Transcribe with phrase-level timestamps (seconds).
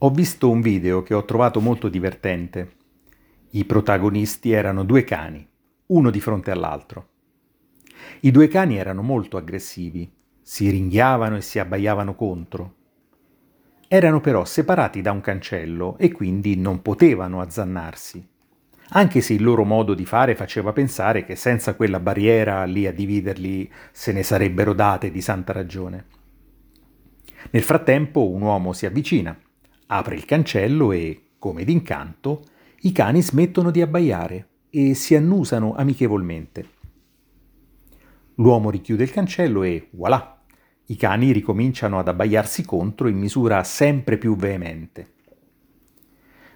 [0.00, 2.72] Ho visto un video che ho trovato molto divertente.
[3.52, 5.48] I protagonisti erano due cani,
[5.86, 7.08] uno di fronte all'altro.
[8.20, 10.12] I due cani erano molto aggressivi,
[10.42, 12.74] si ringhiavano e si abbaiavano contro.
[13.88, 18.28] Erano però separati da un cancello e quindi non potevano azzannarsi,
[18.90, 22.92] anche se il loro modo di fare faceva pensare che senza quella barriera lì a
[22.92, 26.04] dividerli se ne sarebbero date di santa ragione.
[27.52, 29.34] Nel frattempo un uomo si avvicina,
[29.86, 32.44] apre il cancello e, come d'incanto,
[32.80, 36.68] i cani smettono di abbaiare e si annusano amichevolmente.
[38.36, 40.42] L'uomo richiude il cancello e voilà!
[40.88, 45.14] I cani ricominciano ad abbaiarsi contro in misura sempre più veemente.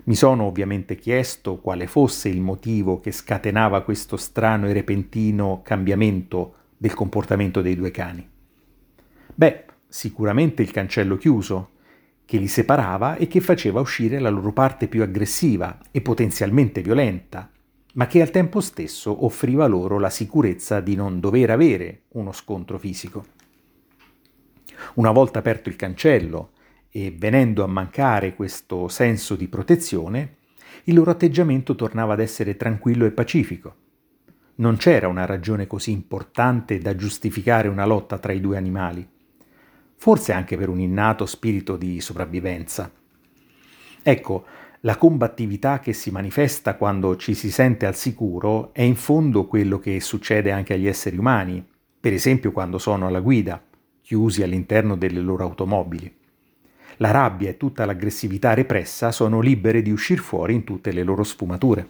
[0.04, 6.54] Mi sono ovviamente chiesto quale fosse il motivo che scatenava questo strano e repentino cambiamento
[6.76, 8.28] del comportamento dei due cani.
[9.34, 11.70] Beh, sicuramente il cancello chiuso,
[12.30, 17.50] che li separava e che faceva uscire la loro parte più aggressiva e potenzialmente violenta,
[17.94, 22.78] ma che al tempo stesso offriva loro la sicurezza di non dover avere uno scontro
[22.78, 23.26] fisico.
[24.94, 26.52] Una volta aperto il cancello
[26.88, 30.36] e venendo a mancare questo senso di protezione,
[30.84, 33.74] il loro atteggiamento tornava ad essere tranquillo e pacifico.
[34.54, 39.18] Non c'era una ragione così importante da giustificare una lotta tra i due animali
[40.00, 42.90] forse anche per un innato spirito di sopravvivenza.
[44.02, 44.46] Ecco,
[44.80, 49.78] la combattività che si manifesta quando ci si sente al sicuro è in fondo quello
[49.78, 51.62] che succede anche agli esseri umani,
[52.00, 53.62] per esempio quando sono alla guida,
[54.00, 56.10] chiusi all'interno delle loro automobili.
[56.96, 61.24] La rabbia e tutta l'aggressività repressa sono libere di uscire fuori in tutte le loro
[61.24, 61.86] sfumature.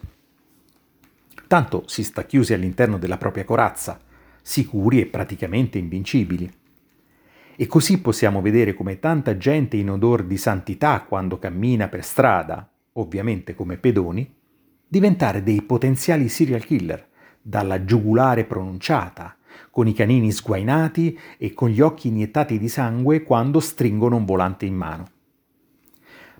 [1.46, 4.00] Tanto si sta chiusi all'interno della propria corazza,
[4.42, 6.58] sicuri e praticamente invincibili.
[7.60, 12.66] E così possiamo vedere come tanta gente in odor di santità quando cammina per strada,
[12.94, 14.34] ovviamente come pedoni,
[14.88, 17.06] diventare dei potenziali serial killer,
[17.42, 19.36] dalla giugulare pronunciata,
[19.70, 24.64] con i canini sguainati e con gli occhi iniettati di sangue quando stringono un volante
[24.64, 25.08] in mano.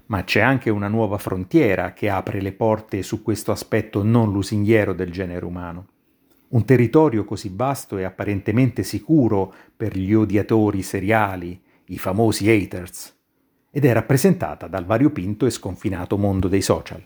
[0.06, 4.94] Ma c'è anche una nuova frontiera che apre le porte su questo aspetto non lusinghiero
[4.94, 5.87] del genere umano
[6.50, 13.16] un territorio così vasto e apparentemente sicuro per gli odiatori seriali, i famosi haters,
[13.71, 17.05] ed è rappresentata dal variopinto e sconfinato mondo dei social.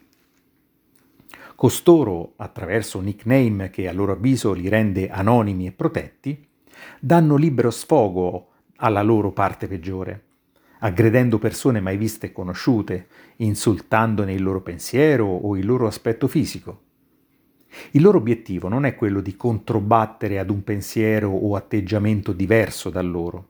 [1.55, 6.47] Costoro, attraverso un nickname che a loro avviso li rende anonimi e protetti,
[6.99, 10.23] danno libero sfogo alla loro parte peggiore,
[10.81, 13.07] aggredendo persone mai viste e conosciute,
[13.37, 16.84] insultandone il loro pensiero o il loro aspetto fisico,
[17.93, 23.03] il loro obiettivo non è quello di controbattere ad un pensiero o atteggiamento diverso da
[23.03, 23.49] loro,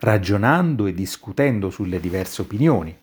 [0.00, 2.96] ragionando e discutendo sulle diverse opinioni.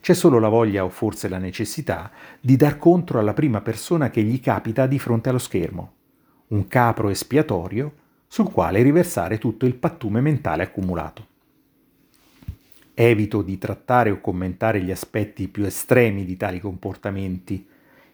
[0.00, 2.10] C'è solo la voglia o forse la necessità
[2.40, 5.92] di dar contro alla prima persona che gli capita di fronte allo schermo,
[6.48, 7.92] un capro espiatorio
[8.28, 11.26] sul quale riversare tutto il pattume mentale accumulato.
[12.94, 17.66] Evito di trattare o commentare gli aspetti più estremi di tali comportamenti,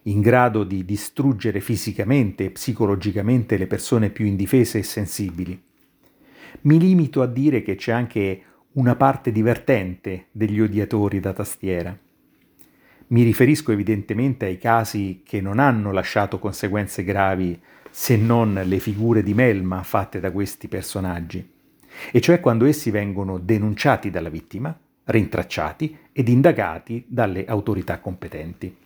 [0.03, 5.61] in grado di distruggere fisicamente e psicologicamente le persone più indifese e sensibili.
[6.61, 8.41] Mi limito a dire che c'è anche
[8.73, 11.97] una parte divertente degli odiatori da tastiera.
[13.07, 17.59] Mi riferisco evidentemente ai casi che non hanno lasciato conseguenze gravi
[17.89, 21.47] se non le figure di melma fatte da questi personaggi,
[22.11, 24.75] e cioè quando essi vengono denunciati dalla vittima,
[25.05, 28.82] rintracciati ed indagati dalle autorità competenti.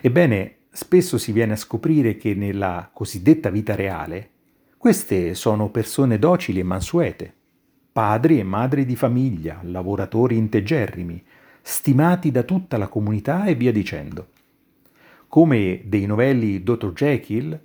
[0.00, 4.30] Ebbene, spesso si viene a scoprire che nella cosiddetta vita reale
[4.78, 7.34] queste sono persone docili e mansuete,
[7.90, 11.20] padri e madri di famiglia, lavoratori integerrimi,
[11.60, 14.28] stimati da tutta la comunità e via dicendo.
[15.26, 16.92] Come dei novelli Dr.
[16.92, 17.60] Jekyll,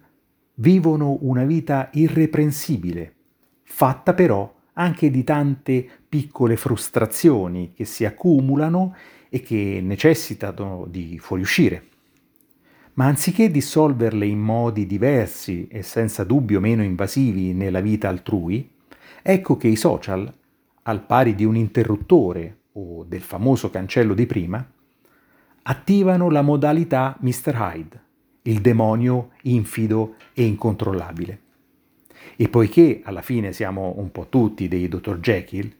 [0.56, 3.14] vivono una vita irreprensibile,
[3.62, 8.96] fatta però anche di tante piccole frustrazioni che si accumulano
[9.30, 11.92] e che necessitano di fuoriuscire
[12.96, 18.70] ma anziché dissolverle in modi diversi e senza dubbio meno invasivi nella vita altrui,
[19.22, 20.32] ecco che i social,
[20.84, 24.66] al pari di un interruttore o del famoso cancello di prima,
[25.64, 27.56] attivano la modalità Mr.
[27.56, 28.02] Hyde,
[28.44, 31.42] il demonio infido e incontrollabile.
[32.36, 35.20] E poiché alla fine siamo un po' tutti dei Dr.
[35.20, 35.72] Jekyll,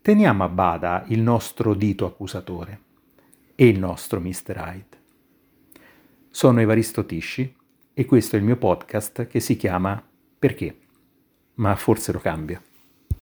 [0.00, 2.80] teniamo a bada il nostro dito accusatore
[3.54, 4.56] e il nostro Mr.
[4.56, 5.05] Hyde.
[6.36, 7.50] Sono Evaristo Tisci
[7.94, 10.06] e questo è il mio podcast che si chiama
[10.38, 10.76] Perché?
[11.54, 12.60] Ma forse lo cambio.